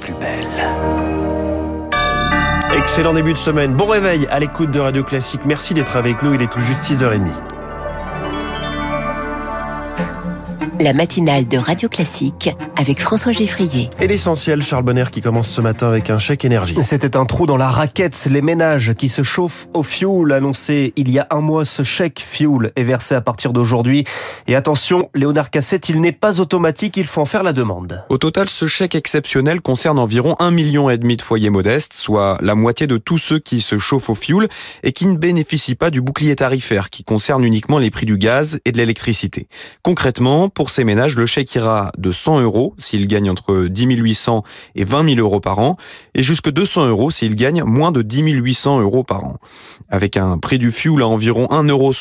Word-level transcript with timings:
plus 0.00 0.14
belle. 0.14 0.46
Excellent 2.76 3.12
début 3.12 3.32
de 3.32 3.38
semaine. 3.38 3.74
Bon 3.74 3.86
réveil 3.86 4.26
à 4.28 4.38
l'écoute 4.38 4.70
de 4.70 4.80
Radio 4.80 5.04
Classique. 5.04 5.42
Merci 5.44 5.74
d'être 5.74 5.96
avec 5.96 6.22
nous. 6.22 6.34
Il 6.34 6.42
est 6.42 6.50
tout 6.50 6.60
juste 6.60 6.84
6h30. 6.84 7.49
La 10.80 10.94
matinale 10.94 11.46
de 11.46 11.58
Radio 11.58 11.90
Classique 11.90 12.48
avec 12.74 13.02
François 13.02 13.32
Geffrier. 13.32 13.90
Et 14.00 14.06
l'essentiel, 14.06 14.62
Charles 14.62 14.82
Bonner 14.82 15.04
qui 15.12 15.20
commence 15.20 15.50
ce 15.50 15.60
matin 15.60 15.88
avec 15.88 16.08
un 16.08 16.18
chèque 16.18 16.46
énergie. 16.46 16.74
C'était 16.80 17.18
un 17.18 17.26
trou 17.26 17.44
dans 17.44 17.58
la 17.58 17.68
raquette. 17.68 18.26
Les 18.30 18.40
ménages 18.40 18.94
qui 18.94 19.10
se 19.10 19.22
chauffent 19.22 19.68
au 19.74 19.82
fioul 19.82 20.32
annoncé 20.32 20.94
il 20.96 21.10
y 21.10 21.18
a 21.18 21.26
un 21.28 21.42
mois, 21.42 21.66
ce 21.66 21.82
chèque 21.82 22.24
fioul 22.26 22.72
est 22.76 22.82
versé 22.82 23.14
à 23.14 23.20
partir 23.20 23.52
d'aujourd'hui. 23.52 24.04
Et 24.46 24.56
attention, 24.56 25.10
Léonard 25.14 25.50
Cassette, 25.50 25.90
il 25.90 26.00
n'est 26.00 26.12
pas 26.12 26.40
automatique, 26.40 26.96
il 26.96 27.06
faut 27.06 27.20
en 27.20 27.26
faire 27.26 27.42
la 27.42 27.52
demande. 27.52 28.02
Au 28.08 28.16
total, 28.16 28.48
ce 28.48 28.66
chèque 28.66 28.94
exceptionnel 28.94 29.60
concerne 29.60 29.98
environ 29.98 30.34
un 30.38 30.50
million 30.50 30.88
et 30.88 30.96
demi 30.96 31.18
de 31.18 31.22
foyers 31.22 31.50
modestes, 31.50 31.92
soit 31.92 32.38
la 32.40 32.54
moitié 32.54 32.86
de 32.86 32.96
tous 32.96 33.18
ceux 33.18 33.38
qui 33.38 33.60
se 33.60 33.76
chauffent 33.76 34.08
au 34.08 34.14
fioul 34.14 34.48
et 34.82 34.92
qui 34.92 35.04
ne 35.04 35.18
bénéficient 35.18 35.74
pas 35.74 35.90
du 35.90 36.00
bouclier 36.00 36.36
tarifaire 36.36 36.88
qui 36.88 37.04
concerne 37.04 37.44
uniquement 37.44 37.76
les 37.76 37.90
prix 37.90 38.06
du 38.06 38.16
gaz 38.16 38.60
et 38.64 38.72
de 38.72 38.78
l'électricité. 38.78 39.46
Concrètement, 39.82 40.48
pour 40.48 40.69
ces 40.70 40.84
ménages, 40.84 41.16
le 41.16 41.26
chèque 41.26 41.54
ira 41.54 41.92
de 41.98 42.12
100 42.12 42.40
euros 42.40 42.74
s'ils 42.78 43.08
gagnent 43.08 43.30
entre 43.30 43.66
10 43.66 43.86
800 43.86 44.42
et 44.74 44.84
20 44.84 45.14
000 45.14 45.20
euros 45.20 45.40
par 45.40 45.58
an, 45.58 45.76
et 46.14 46.22
jusque 46.22 46.50
200 46.50 46.88
euros 46.88 47.10
s'ils 47.10 47.34
gagnent 47.34 47.64
moins 47.64 47.92
de 47.92 48.02
10 48.02 48.22
800 48.22 48.80
euros 48.80 49.04
par 49.04 49.24
an. 49.24 49.36
Avec 49.88 50.16
un 50.16 50.38
prix 50.38 50.58
du 50.58 50.70
fuel 50.70 51.02
à 51.02 51.08
environ 51.08 51.46
1,60 51.46 51.68
euro 51.70 51.92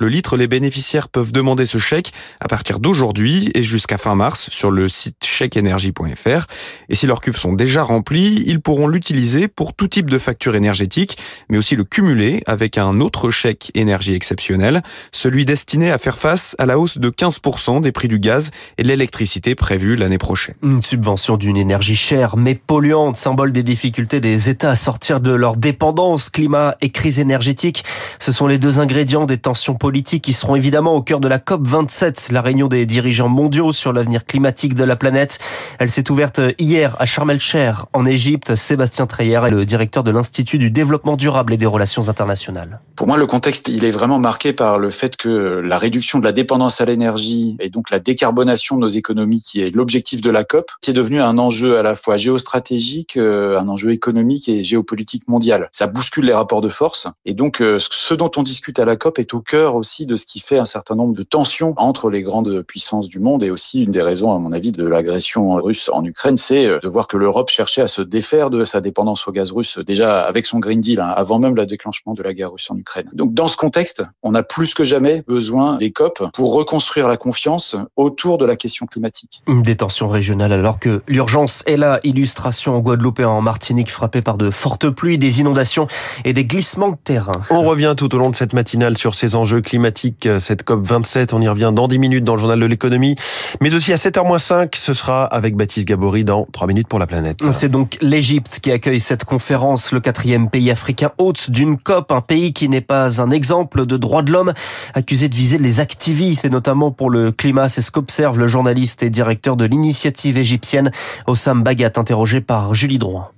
le 0.00 0.08
litre, 0.08 0.36
les 0.36 0.48
bénéficiaires 0.48 1.08
peuvent 1.08 1.32
demander 1.32 1.66
ce 1.66 1.78
chèque 1.78 2.12
à 2.40 2.48
partir 2.48 2.80
d'aujourd'hui 2.80 3.50
et 3.54 3.62
jusqu'à 3.62 3.98
fin 3.98 4.14
mars 4.14 4.48
sur 4.50 4.70
le 4.70 4.88
site 4.88 5.24
chèqueénergie.fr. 5.24 6.46
Et 6.88 6.94
si 6.94 7.06
leurs 7.06 7.20
cuves 7.20 7.36
sont 7.36 7.52
déjà 7.52 7.82
remplies, 7.82 8.42
ils 8.46 8.60
pourront 8.60 8.88
l'utiliser 8.88 9.48
pour 9.48 9.74
tout 9.74 9.88
type 9.88 10.10
de 10.10 10.18
facture 10.18 10.54
énergétique, 10.56 11.18
mais 11.48 11.58
aussi 11.58 11.76
le 11.76 11.84
cumuler 11.84 12.42
avec 12.46 12.78
un 12.78 13.00
autre 13.00 13.30
chèque 13.30 13.70
énergie 13.74 14.14
exceptionnel, 14.14 14.82
celui 15.12 15.44
destiné 15.44 15.90
à 15.90 15.98
faire 15.98 16.18
face 16.18 16.54
à 16.58 16.66
la 16.66 16.78
hausse 16.78 16.98
de 16.98 17.10
15% 17.10 17.80
des 17.80 17.92
prix 17.92 18.08
du 18.08 18.13
gaz 18.18 18.50
et 18.78 18.82
de 18.82 18.88
l'électricité 18.88 19.54
prévue 19.54 19.96
l'année 19.96 20.18
prochaine. 20.18 20.54
Une 20.62 20.82
subvention 20.82 21.36
d'une 21.36 21.56
énergie 21.56 21.96
chère 21.96 22.36
mais 22.36 22.54
polluante, 22.54 23.16
symbole 23.16 23.52
des 23.52 23.62
difficultés 23.62 24.20
des 24.20 24.48
États 24.48 24.70
à 24.70 24.74
sortir 24.74 25.20
de 25.20 25.32
leur 25.32 25.56
dépendance, 25.56 26.30
climat 26.30 26.76
et 26.80 26.90
crise 26.90 27.18
énergétique. 27.18 27.84
Ce 28.18 28.32
sont 28.32 28.46
les 28.46 28.58
deux 28.58 28.80
ingrédients 28.80 29.26
des 29.26 29.38
tensions 29.38 29.74
politiques 29.74 30.24
qui 30.24 30.32
seront 30.32 30.56
évidemment 30.56 30.94
au 30.94 31.02
cœur 31.02 31.20
de 31.20 31.28
la 31.28 31.38
COP 31.38 31.66
27, 31.66 32.28
la 32.30 32.42
réunion 32.42 32.68
des 32.68 32.86
dirigeants 32.86 33.28
mondiaux 33.28 33.72
sur 33.72 33.92
l'avenir 33.92 34.24
climatique 34.24 34.74
de 34.74 34.84
la 34.84 34.96
planète. 34.96 35.38
Elle 35.78 35.90
s'est 35.90 36.10
ouverte 36.10 36.40
hier 36.58 36.96
à 36.98 37.06
Sharm 37.06 37.30
el-Cher, 37.30 37.86
en 37.92 38.06
Égypte. 38.06 38.54
Sébastien 38.54 39.06
Treyer 39.06 39.40
est 39.46 39.50
le 39.50 39.64
directeur 39.64 40.04
de 40.04 40.10
l'Institut 40.10 40.58
du 40.58 40.70
développement 40.70 41.16
durable 41.16 41.54
et 41.54 41.56
des 41.56 41.66
relations 41.66 42.08
internationales. 42.08 42.80
Pour 42.96 43.06
moi, 43.06 43.16
le 43.16 43.26
contexte, 43.26 43.68
il 43.68 43.84
est 43.84 43.90
vraiment 43.90 44.18
marqué 44.18 44.52
par 44.52 44.78
le 44.78 44.90
fait 44.90 45.16
que 45.16 45.60
la 45.64 45.78
réduction 45.78 46.18
de 46.18 46.24
la 46.24 46.32
dépendance 46.32 46.80
à 46.80 46.84
l'énergie 46.84 47.56
et 47.60 47.70
donc 47.70 47.90
la 47.90 47.98
décarbonation 48.04 48.76
de 48.76 48.82
nos 48.82 48.88
économies, 48.88 49.42
qui 49.42 49.60
est 49.60 49.70
l'objectif 49.70 50.20
de 50.20 50.30
la 50.30 50.44
COP, 50.44 50.70
c'est 50.82 50.92
devenu 50.92 51.20
un 51.20 51.38
enjeu 51.38 51.76
à 51.76 51.82
la 51.82 51.94
fois 51.94 52.16
géostratégique, 52.16 53.16
euh, 53.16 53.58
un 53.58 53.68
enjeu 53.68 53.90
économique 53.90 54.48
et 54.48 54.62
géopolitique 54.62 55.26
mondial. 55.28 55.68
Ça 55.72 55.86
bouscule 55.86 56.26
les 56.26 56.32
rapports 56.34 56.60
de 56.60 56.68
force. 56.68 57.08
Et 57.24 57.34
donc, 57.34 57.60
euh, 57.60 57.78
ce 57.80 58.14
dont 58.14 58.30
on 58.36 58.42
discute 58.42 58.78
à 58.78 58.84
la 58.84 58.96
COP 58.96 59.18
est 59.18 59.34
au 59.34 59.40
cœur 59.40 59.74
aussi 59.74 60.06
de 60.06 60.16
ce 60.16 60.26
qui 60.26 60.40
fait 60.40 60.58
un 60.58 60.64
certain 60.64 60.94
nombre 60.94 61.14
de 61.14 61.22
tensions 61.22 61.74
entre 61.76 62.10
les 62.10 62.22
grandes 62.22 62.62
puissances 62.62 63.08
du 63.08 63.18
monde. 63.18 63.42
Et 63.42 63.50
aussi, 63.50 63.84
une 63.84 63.90
des 63.90 64.02
raisons, 64.02 64.32
à 64.32 64.38
mon 64.38 64.52
avis, 64.52 64.72
de 64.72 64.84
l'agression 64.84 65.54
russe 65.54 65.90
en 65.92 66.04
Ukraine, 66.04 66.36
c'est 66.36 66.66
euh, 66.66 66.78
de 66.80 66.88
voir 66.88 67.08
que 67.08 67.16
l'Europe 67.16 67.48
cherchait 67.48 67.82
à 67.82 67.86
se 67.86 68.02
défaire 68.02 68.50
de 68.50 68.64
sa 68.64 68.80
dépendance 68.80 69.26
au 69.26 69.32
gaz 69.32 69.50
russe, 69.50 69.78
déjà 69.78 70.22
avec 70.22 70.46
son 70.46 70.58
Green 70.58 70.80
Deal, 70.80 71.00
hein, 71.00 71.12
avant 71.16 71.38
même 71.38 71.56
le 71.56 71.66
déclenchement 71.66 72.14
de 72.14 72.22
la 72.22 72.34
guerre 72.34 72.52
russe 72.52 72.70
en 72.70 72.76
Ukraine. 72.76 73.08
Donc, 73.12 73.34
dans 73.34 73.48
ce 73.48 73.56
contexte, 73.56 74.04
on 74.22 74.34
a 74.34 74.42
plus 74.42 74.74
que 74.74 74.84
jamais 74.84 75.22
besoin 75.26 75.76
des 75.76 75.90
COP 75.90 76.22
pour 76.32 76.52
reconstruire 76.52 77.08
la 77.08 77.16
confiance 77.16 77.76
autour 77.96 78.38
de 78.38 78.44
la 78.44 78.56
question 78.56 78.86
climatique. 78.86 79.42
Une 79.46 79.62
détention 79.62 80.08
régionale 80.08 80.52
alors 80.52 80.78
que 80.78 81.02
l'urgence 81.08 81.62
est 81.66 81.76
là. 81.76 82.00
Illustration 82.04 82.74
en 82.74 82.80
Guadeloupe 82.80 83.20
et 83.20 83.24
en 83.24 83.40
Martinique 83.40 83.90
frappée 83.90 84.22
par 84.22 84.38
de 84.38 84.50
fortes 84.50 84.90
pluies, 84.90 85.18
des 85.18 85.40
inondations 85.40 85.86
et 86.24 86.32
des 86.32 86.44
glissements 86.44 86.90
de 86.90 86.96
terrain. 87.02 87.32
On 87.50 87.62
revient 87.62 87.94
tout 87.96 88.14
au 88.14 88.18
long 88.18 88.30
de 88.30 88.36
cette 88.36 88.52
matinale 88.52 88.96
sur 88.98 89.14
ces 89.14 89.36
enjeux 89.36 89.60
climatiques, 89.60 90.28
cette 90.38 90.62
COP 90.62 90.84
27. 90.84 91.32
On 91.32 91.40
y 91.40 91.48
revient 91.48 91.72
dans 91.74 91.88
10 91.88 91.98
minutes 91.98 92.24
dans 92.24 92.34
le 92.34 92.40
journal 92.40 92.60
de 92.60 92.66
l'économie. 92.66 93.14
Mais 93.60 93.74
aussi 93.74 93.92
à 93.92 93.96
7h05, 93.96 94.76
ce 94.76 94.92
sera 94.92 95.24
avec 95.24 95.56
Baptiste 95.56 95.86
Gabory 95.86 96.24
dans 96.24 96.46
3 96.52 96.66
minutes 96.66 96.88
pour 96.88 96.98
la 96.98 97.06
planète. 97.06 97.40
C'est 97.50 97.68
donc 97.68 97.98
l'Égypte 98.00 98.60
qui 98.60 98.70
accueille 98.70 99.00
cette 99.00 99.24
conférence, 99.24 99.92
le 99.92 100.00
quatrième 100.00 100.50
pays 100.50 100.70
africain 100.70 101.12
hôte 101.18 101.50
d'une 101.50 101.78
COP, 101.78 102.12
un 102.12 102.20
pays 102.20 102.52
qui 102.52 102.68
n'est 102.68 102.80
pas 102.80 103.20
un 103.20 103.30
exemple 103.30 103.86
de 103.86 103.96
droits 103.96 104.22
de 104.22 104.32
l'homme, 104.32 104.52
accusé 104.94 105.28
de 105.28 105.34
viser 105.34 105.58
les 105.58 105.80
activistes 105.80 106.44
et 106.44 106.50
notamment 106.50 106.90
pour 106.90 107.10
le 107.10 107.32
climat. 107.32 107.68
C'est 107.74 107.82
ce 107.82 107.90
qu'observe 107.90 108.38
le 108.38 108.46
journaliste 108.46 109.02
et 109.02 109.10
directeur 109.10 109.56
de 109.56 109.64
l'initiative 109.64 110.38
égyptienne 110.38 110.92
Ossam 111.26 111.64
Bagat, 111.64 111.90
interrogé 111.96 112.40
par 112.40 112.72
Julie 112.72 112.98
Droit. 112.98 113.33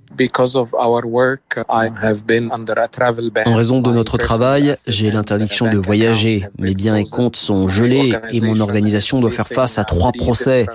En 3.47 3.55
raison 3.55 3.81
de 3.81 3.93
notre 3.93 4.19
travail, 4.19 4.75
j'ai 4.87 5.11
l'interdiction 5.11 5.69
de 5.69 5.77
voyager. 5.77 6.47
Mes 6.59 6.75
biens 6.75 6.97
et 6.97 7.05
comptes 7.05 7.37
sont 7.37 7.69
gelés 7.69 8.15
et 8.31 8.41
mon 8.41 8.61
organisation 8.61 9.21
doit 9.21 9.31
faire 9.31 9.49
face 9.49 9.79
à 9.79 9.85
trois 9.85 10.13
procès. 10.13 10.67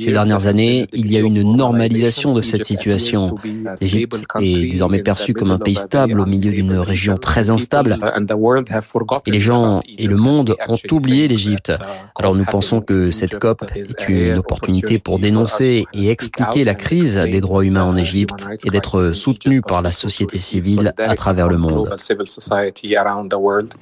Ces 0.00 0.12
dernières 0.12 0.46
années, 0.46 0.86
il 0.92 1.10
y 1.10 1.16
a 1.16 1.20
eu 1.20 1.24
une 1.24 1.56
normalisation 1.56 2.34
de 2.34 2.42
cette 2.42 2.64
situation. 2.64 3.34
L'Égypte 3.80 4.22
est 4.40 4.70
désormais 4.70 5.02
perçue 5.02 5.34
comme 5.34 5.50
un 5.50 5.58
pays 5.58 5.74
stable 5.76 6.20
au 6.20 6.26
milieu 6.26 6.52
d'une 6.52 6.74
région 6.74 7.16
très 7.16 7.50
instable. 7.50 7.98
Et 9.26 9.30
les 9.30 9.40
gens 9.40 9.80
et 9.98 10.06
le 10.06 10.16
monde 10.16 10.56
ont 10.68 10.76
oublié 10.92 11.28
l'Égypte. 11.28 11.72
Alors 12.14 12.34
nous 12.34 12.44
pensons 12.44 12.80
que 12.80 13.10
cette 13.10 13.38
COP 13.38 13.64
est 13.74 14.08
une 14.08 14.38
opportunité 14.38 14.98
pour 14.98 15.18
dénoncer 15.18 15.86
et 15.92 16.10
expliquer 16.10 16.64
la 16.64 16.74
crise 16.74 17.15
des 17.24 17.40
droits 17.40 17.64
humains 17.64 17.84
en 17.84 17.96
Égypte 17.96 18.46
et 18.64 18.70
d'être 18.70 19.12
soutenu 19.14 19.62
par 19.62 19.80
la 19.82 19.92
société 19.92 20.38
civile 20.38 20.92
à 20.98 21.14
travers 21.14 21.48
le 21.48 21.56
monde. 21.56 21.94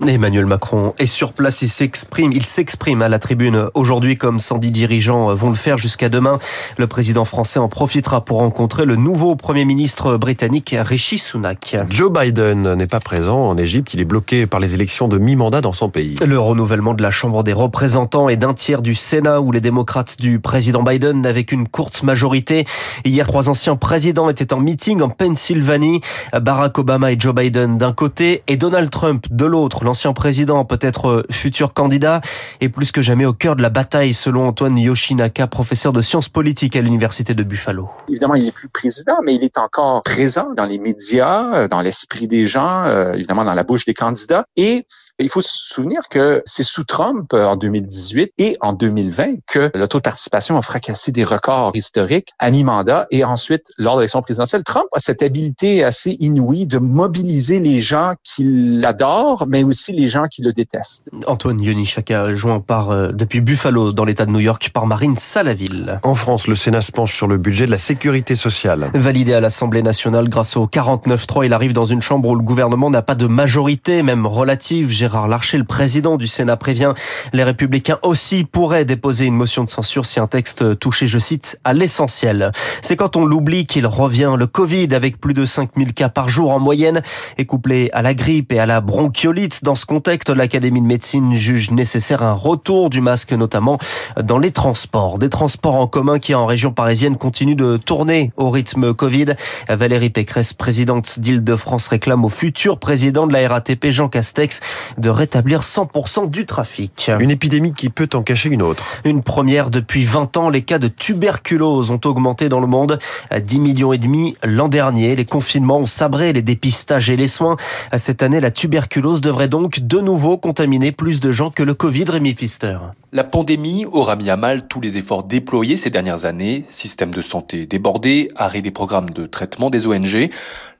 Emmanuel 0.06 0.46
Macron 0.46 0.94
est 0.98 1.06
sur 1.06 1.32
place, 1.32 1.62
il 1.62 1.68
s'exprime, 1.68 2.32
il 2.32 2.46
s'exprime 2.46 3.02
à 3.02 3.08
la 3.08 3.18
tribune 3.18 3.68
aujourd'hui 3.74 4.16
comme 4.16 4.38
110 4.38 4.70
dirigeants 4.70 5.34
vont 5.34 5.48
le 5.50 5.56
faire 5.56 5.78
jusqu'à 5.78 6.08
demain. 6.08 6.38
Le 6.78 6.86
président 6.86 7.24
français 7.24 7.58
en 7.58 7.68
profitera 7.68 8.24
pour 8.24 8.38
rencontrer 8.38 8.84
le 8.84 8.96
nouveau 8.96 9.36
premier 9.36 9.64
ministre 9.64 10.16
britannique 10.16 10.74
Rishi 10.78 11.18
Sunak. 11.18 11.76
Joe 11.90 12.12
Biden 12.12 12.74
n'est 12.74 12.86
pas 12.86 13.00
présent 13.00 13.48
en 13.48 13.56
Égypte, 13.56 13.94
il 13.94 14.00
est 14.00 14.04
bloqué 14.04 14.46
par 14.46 14.60
les 14.60 14.74
élections 14.74 15.08
de 15.08 15.18
mi-mandat 15.18 15.60
dans 15.60 15.72
son 15.72 15.88
pays. 15.88 16.16
Le 16.24 16.38
renouvellement 16.38 16.94
de 16.94 17.02
la 17.02 17.10
Chambre 17.10 17.42
des 17.42 17.52
représentants 17.52 18.28
et 18.28 18.36
d'un 18.36 18.54
tiers 18.54 18.82
du 18.82 18.94
Sénat 18.94 19.40
où 19.40 19.52
les 19.52 19.60
démocrates 19.60 20.16
du 20.20 20.40
président 20.40 20.82
Biden 20.82 21.20
n'avaient 21.20 21.44
qu'une 21.44 21.68
courte 21.68 22.02
majorité. 22.02 22.64
Hier, 23.04 23.23
trois 23.24 23.48
anciens 23.48 23.76
présidents 23.76 24.28
étaient 24.28 24.52
en 24.52 24.60
meeting 24.60 25.00
en 25.02 25.08
Pennsylvanie. 25.08 26.00
Barack 26.32 26.78
Obama 26.78 27.10
et 27.10 27.16
Joe 27.18 27.34
Biden 27.34 27.78
d'un 27.78 27.92
côté 27.92 28.42
et 28.46 28.56
Donald 28.56 28.90
Trump 28.90 29.26
de 29.30 29.44
l'autre. 29.44 29.84
L'ancien 29.84 30.12
président, 30.12 30.64
peut-être 30.64 31.26
futur 31.30 31.74
candidat, 31.74 32.20
est 32.60 32.68
plus 32.68 32.92
que 32.92 33.02
jamais 33.02 33.24
au 33.24 33.32
cœur 33.32 33.56
de 33.56 33.62
la 33.62 33.70
bataille 33.70 34.14
selon 34.14 34.46
Antoine 34.46 34.78
Yoshinaka, 34.78 35.46
professeur 35.46 35.92
de 35.92 36.00
sciences 36.00 36.28
politiques 36.28 36.76
à 36.76 36.80
l'université 36.80 37.34
de 37.34 37.42
Buffalo. 37.42 37.88
Évidemment, 38.08 38.34
il 38.34 38.44
n'est 38.44 38.52
plus 38.52 38.68
président, 38.68 39.16
mais 39.24 39.34
il 39.34 39.42
est 39.42 39.58
encore 39.58 40.02
présent 40.02 40.48
dans 40.56 40.66
les 40.66 40.78
médias, 40.78 41.66
dans 41.68 41.80
l'esprit 41.80 42.26
des 42.26 42.46
gens, 42.46 42.84
évidemment 43.14 43.44
dans 43.44 43.54
la 43.54 43.64
bouche 43.64 43.84
des 43.84 43.94
candidats. 43.94 44.44
Et 44.56 44.86
il 45.20 45.28
faut 45.28 45.40
se 45.40 45.52
souvenir 45.52 46.08
que 46.10 46.42
c'est 46.44 46.64
sous 46.64 46.84
Trump 46.84 47.32
en 47.34 47.56
2018 47.56 48.32
et 48.38 48.56
en 48.60 48.72
2020 48.72 49.44
que 49.46 49.70
le 49.72 49.88
taux 49.88 49.98
de 49.98 50.02
participation 50.02 50.58
a 50.58 50.62
fracassé 50.62 51.12
des 51.12 51.22
records 51.22 51.72
historiques 51.74 52.32
à 52.40 52.50
mi-mandat 52.50 53.06
et 53.10 53.22
ensuite 53.24 53.66
lors 53.78 53.94
de 53.96 54.00
l'élection 54.00 54.22
présidentielle. 54.22 54.64
Trump 54.64 54.86
a 54.92 54.98
cette 54.98 55.22
habileté 55.22 55.84
assez 55.84 56.16
inouïe 56.18 56.66
de 56.66 56.78
mobiliser 56.78 57.60
les 57.60 57.80
gens 57.80 58.14
qui 58.24 58.44
l'adorent, 58.44 59.46
mais 59.46 59.62
aussi 59.62 59.92
les 59.92 60.08
gens 60.08 60.26
qui 60.26 60.42
le 60.42 60.52
détestent. 60.52 61.04
Antoine 61.26 61.60
Yonishaka, 61.60 62.34
joint 62.34 62.60
par, 62.60 62.90
euh, 62.90 63.12
depuis 63.12 63.40
Buffalo, 63.40 63.92
dans 63.92 64.04
l'État 64.04 64.26
de 64.26 64.32
New 64.32 64.40
York, 64.40 64.70
par 64.72 64.86
Marine 64.86 65.16
Salaville. 65.16 66.00
En 66.02 66.14
France, 66.14 66.48
le 66.48 66.56
Sénat 66.56 66.80
se 66.80 66.90
penche 66.90 67.14
sur 67.14 67.28
le 67.28 67.36
budget 67.36 67.66
de 67.66 67.70
la 67.70 67.78
sécurité 67.78 68.34
sociale. 68.34 68.90
Validé 68.94 69.34
à 69.34 69.40
l'Assemblée 69.40 69.82
nationale 69.82 70.28
grâce 70.28 70.56
au 70.56 70.66
49-3, 70.66 71.46
il 71.46 71.52
arrive 71.52 71.72
dans 71.72 71.84
une 71.84 72.02
chambre 72.02 72.28
où 72.28 72.34
le 72.34 72.42
gouvernement 72.42 72.90
n'a 72.90 73.02
pas 73.02 73.14
de 73.14 73.26
majorité, 73.26 74.02
même 74.02 74.26
relative 74.26 74.90
Gérard 75.04 75.28
Larcher, 75.28 75.58
le 75.58 75.64
président 75.64 76.16
du 76.16 76.26
Sénat, 76.26 76.56
prévient 76.56 76.94
les 77.34 77.44
républicains 77.44 77.98
aussi 78.00 78.44
pourraient 78.44 78.86
déposer 78.86 79.26
une 79.26 79.34
motion 79.34 79.62
de 79.62 79.68
censure 79.68 80.06
si 80.06 80.18
un 80.18 80.26
texte 80.26 80.78
touchait, 80.78 81.06
je 81.06 81.18
cite, 81.18 81.60
à 81.62 81.74
l'essentiel. 81.74 82.52
C'est 82.80 82.96
quand 82.96 83.14
on 83.16 83.26
l'oublie 83.26 83.66
qu'il 83.66 83.86
revient 83.86 84.34
le 84.38 84.46
Covid 84.46 84.88
avec 84.94 85.20
plus 85.20 85.34
de 85.34 85.44
5000 85.44 85.92
cas 85.92 86.08
par 86.08 86.30
jour 86.30 86.52
en 86.52 86.58
moyenne 86.58 87.02
et 87.36 87.44
couplé 87.44 87.90
à 87.92 88.00
la 88.00 88.14
grippe 88.14 88.50
et 88.50 88.58
à 88.58 88.64
la 88.64 88.80
bronchiolite. 88.80 89.62
Dans 89.62 89.74
ce 89.74 89.84
contexte, 89.84 90.30
l'Académie 90.30 90.80
de 90.80 90.86
médecine 90.86 91.34
juge 91.34 91.70
nécessaire 91.70 92.22
un 92.22 92.32
retour 92.32 92.88
du 92.88 93.02
masque, 93.02 93.34
notamment 93.34 93.78
dans 94.22 94.38
les 94.38 94.52
transports. 94.52 95.18
Des 95.18 95.28
transports 95.28 95.74
en 95.74 95.86
commun 95.86 96.18
qui, 96.18 96.34
en 96.34 96.46
région 96.46 96.72
parisienne, 96.72 97.18
continuent 97.18 97.56
de 97.56 97.76
tourner 97.76 98.32
au 98.38 98.48
rythme 98.48 98.94
Covid. 98.94 99.34
Valérie 99.68 100.08
Pécresse, 100.08 100.54
présidente 100.54 101.20
d'Île-de-France, 101.20 101.88
réclame 101.88 102.24
au 102.24 102.30
futur 102.30 102.78
président 102.78 103.26
de 103.26 103.34
la 103.34 103.46
RATP, 103.46 103.90
Jean 103.90 104.08
Castex, 104.08 104.60
de 104.98 105.10
rétablir 105.10 105.60
100% 105.60 106.30
du 106.30 106.46
trafic. 106.46 107.10
Une 107.20 107.30
épidémie 107.30 107.72
qui 107.72 107.88
peut 107.88 108.08
en 108.14 108.22
cacher 108.22 108.48
une 108.48 108.62
autre. 108.62 108.84
Une 109.04 109.22
première 109.22 109.70
depuis 109.70 110.04
20 110.04 110.36
ans, 110.36 110.48
les 110.48 110.62
cas 110.62 110.78
de 110.78 110.88
tuberculose 110.88 111.90
ont 111.90 112.00
augmenté 112.04 112.48
dans 112.48 112.60
le 112.60 112.66
monde 112.66 112.98
à 113.30 113.40
10 113.40 113.58
millions 113.58 113.92
et 113.92 113.98
demi 113.98 114.36
l'an 114.44 114.68
dernier. 114.68 115.16
Les 115.16 115.24
confinements 115.24 115.78
ont 115.78 115.86
sabré 115.86 116.32
les 116.32 116.42
dépistages 116.42 117.10
et 117.10 117.16
les 117.16 117.28
soins. 117.28 117.56
Cette 117.96 118.22
année, 118.22 118.40
la 118.40 118.50
tuberculose 118.50 119.20
devrait 119.20 119.48
donc 119.48 119.80
de 119.80 120.00
nouveau 120.00 120.38
contaminer 120.38 120.92
plus 120.92 121.20
de 121.20 121.32
gens 121.32 121.50
que 121.50 121.62
le 121.62 121.74
Covid, 121.74 122.04
Rémi 122.04 122.34
Pfister. 122.34 122.78
La 123.12 123.22
pandémie 123.22 123.86
aura 123.92 124.16
mis 124.16 124.28
à 124.28 124.36
mal 124.36 124.66
tous 124.66 124.80
les 124.80 124.96
efforts 124.96 125.22
déployés 125.22 125.76
ces 125.76 125.88
dernières 125.88 126.24
années, 126.24 126.64
système 126.68 127.12
de 127.12 127.20
santé 127.20 127.64
débordé, 127.64 128.28
arrêt 128.34 128.60
des 128.60 128.72
programmes 128.72 129.10
de 129.10 129.26
traitement 129.26 129.70
des 129.70 129.86
ONG. 129.86 130.30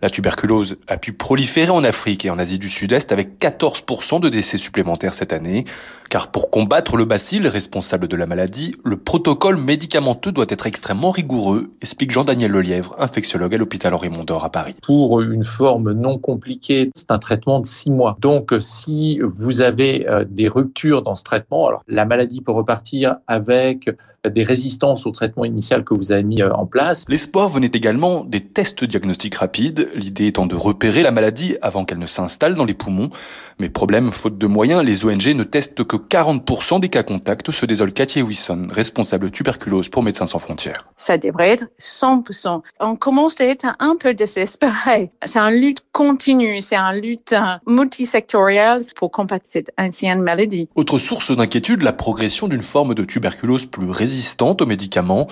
La 0.03 0.11
tuberculose 0.11 0.77
a 0.89 0.97
pu 0.97 1.13
proliférer 1.13 1.71
en 1.71 1.85
Afrique 1.85 2.25
et 2.25 2.31
en 2.31 2.39
Asie 2.39 2.59
du 2.59 2.69
Sud-Est 2.69 3.13
avec 3.13 3.39
14% 3.39 4.04
de 4.13 4.29
décès 4.29 4.59
supplémentaires 4.59 5.15
cette 5.15 5.33
année. 5.33 5.65
Car 6.11 6.31
pour 6.31 6.51
combattre 6.51 6.97
le 6.97 7.05
bacille 7.05 7.47
responsable 7.49 8.07
de 8.07 8.17
la 8.17 8.27
maladie, 8.27 8.77
le 8.85 8.97
protocole 8.97 9.57
médicamenteux 9.57 10.31
doit 10.31 10.47
être 10.49 10.67
extrêmement 10.67 11.11
rigoureux, 11.11 11.71
explique 11.81 12.11
Jean-Daniel 12.11 12.53
Lelièvre, 12.53 12.95
infectiologue 12.99 13.55
à 13.55 13.59
l'hôpital 13.59 13.95
Henri 13.95 14.11
Mondor 14.11 14.45
à 14.45 14.51
Paris. 14.51 14.75
Pour 14.83 15.23
une 15.23 15.45
forme 15.45 15.93
non 15.93 16.19
compliquée, 16.19 16.91
c'est 16.95 17.11
un 17.11 17.19
traitement 17.19 17.61
de 17.61 17.67
six 17.67 17.91
mois. 17.91 18.17
Donc 18.21 18.55
si 18.61 19.21
vous 19.23 19.61
avez 19.61 20.09
euh, 20.09 20.25
des 20.29 20.49
ruptures 20.49 21.03
dans 21.03 21.15
ce 21.15 21.25
traitement, 21.25 21.67
alors 21.67 21.83
la 21.89 22.05
maladie 22.05 22.41
peut 22.41 22.53
repartir 22.53 23.17
avec 23.27 23.91
des 24.29 24.43
résistances 24.43 25.07
au 25.07 25.11
traitement 25.11 25.45
initial 25.45 25.85
que 25.85 25.95
vous 25.95 26.13
avez 26.13 26.23
mis 26.23 26.43
euh, 26.43 26.53
en 26.53 26.67
place. 26.67 27.05
L'espoir 27.09 27.49
venait 27.49 27.71
également 27.73 28.25
des 28.25 28.41
tests 28.41 28.85
diagnostiques 28.85 29.37
rapides, 29.37 29.91
l'idée 29.95 30.27
étant 30.27 30.47
de 30.47 30.55
repérer 30.55 31.03
la 31.03 31.11
maladie 31.11 31.57
avant 31.63 31.85
qu'elle 31.85 31.99
ne 31.99 32.07
s'installe 32.07 32.55
dans 32.55 32.65
les 32.65 32.75
poumons. 32.75 33.11
Mais 33.59 33.69
problème, 33.69 34.11
faute 34.11 34.39
de 34.39 34.47
moyens, 34.47 34.83
les 34.83 35.05
ONG 35.05 35.29
ne 35.35 35.45
testent 35.45 35.85
que 35.85 35.97
40% 35.97 36.81
des 36.81 36.89
cas 36.89 37.03
contacts, 37.03 37.51
se 37.51 37.67
désole 37.67 37.93
Cathy 37.93 38.23
Wilson, 38.23 38.69
responsable 38.71 39.31
tuberculose 39.31 39.89
pour 39.89 40.03
Médecins 40.03 40.27
sans 40.27 40.39
frontières. 40.39 40.89
Ça 40.97 41.19
devrait 41.19 41.51
être 41.51 41.65
100%. 41.81 42.63
On 42.81 42.97
commence 42.97 43.41
à 43.41 43.45
être 43.45 43.67
un 43.79 43.97
peu 43.97 44.15
désespéré. 44.15 45.11
C'est 45.25 45.39
une 45.39 45.61
lutte 45.61 45.85
continue, 45.93 46.61
c'est 46.61 46.77
une 46.77 47.01
lutte 47.01 47.33
euh, 47.33 47.57
multisectorielle 47.67 48.83
pour 48.97 49.11
combattre 49.11 49.47
cette 49.49 49.71
ancienne 49.79 50.23
maladie. 50.23 50.69
Autre 50.75 50.99
source 50.99 51.37
d'inquiétude, 51.37 51.83
la 51.83 51.93
progression 51.93 52.49
d'une 52.49 52.63
forme 52.63 52.95
de 52.95 53.05
tuberculose 53.05 53.67
plus 53.67 53.91
résistante 53.91 54.14
aux 54.63 54.67
médicaments. 54.67 55.29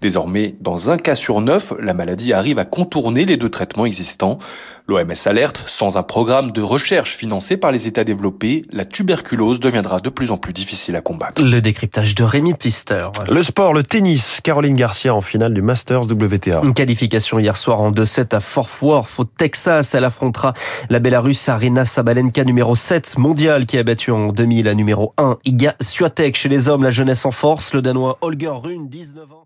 Désormais, 0.00 0.54
dans 0.60 0.88
un 0.88 0.96
cas 0.96 1.14
sur 1.14 1.40
neuf, 1.42 1.74
la 1.78 1.92
maladie 1.92 2.32
arrive 2.32 2.58
à 2.58 2.64
contourner 2.64 3.26
les 3.26 3.36
deux 3.36 3.50
traitements 3.50 3.84
existants. 3.84 4.38
L'OMS 4.88 5.26
alerte, 5.26 5.62
sans 5.66 5.98
un 5.98 6.02
programme 6.02 6.50
de 6.50 6.62
recherche 6.62 7.14
financé 7.16 7.56
par 7.56 7.70
les 7.70 7.86
États 7.86 8.02
développés, 8.02 8.62
la 8.72 8.84
tuberculose 8.84 9.60
deviendra 9.60 10.00
de 10.00 10.08
plus 10.08 10.30
en 10.30 10.38
plus 10.38 10.52
difficile 10.52 10.96
à 10.96 11.00
combattre. 11.00 11.42
Le 11.42 11.60
décryptage 11.60 12.14
de 12.14 12.24
Rémi 12.24 12.54
Pfister. 12.54 13.08
Le 13.28 13.42
sport, 13.42 13.74
le 13.74 13.82
tennis, 13.82 14.40
Caroline 14.42 14.74
Garcia 14.74 15.14
en 15.14 15.20
finale 15.20 15.52
du 15.52 15.62
Masters 15.62 16.10
WTA. 16.10 16.62
Une 16.64 16.74
qualification 16.74 17.38
hier 17.38 17.56
soir 17.56 17.80
en 17.80 17.92
2-7 17.92 18.34
à 18.34 18.40
Fort 18.40 18.70
Worth 18.80 19.18
au 19.18 19.24
Texas. 19.24 19.94
Elle 19.94 20.04
affrontera 20.04 20.54
la 20.88 20.98
Bélarusse 20.98 21.48
Arina 21.48 21.84
Sabalenka 21.84 22.42
numéro 22.44 22.74
7 22.74 23.18
mondiale 23.18 23.66
qui 23.66 23.78
a 23.78 23.82
battu 23.82 24.10
en 24.10 24.32
demi 24.32 24.62
la 24.62 24.74
numéro 24.74 25.12
1 25.18 25.36
Iga 25.44 25.76
Swiatek. 25.80 26.36
Chez 26.36 26.48
les 26.48 26.68
hommes, 26.68 26.82
la 26.82 26.90
jeunesse 26.90 27.26
en 27.26 27.30
force. 27.32 27.74
Le 27.74 27.82
Danois 27.82 28.18
Holger 28.22 28.48
Rune, 28.48 28.88
19 28.88 29.30
ans. 29.30 29.39